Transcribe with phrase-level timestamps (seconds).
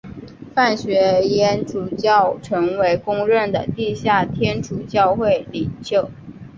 [0.55, 6.09] 范学淹主教成为公认的地下天主教会领袖。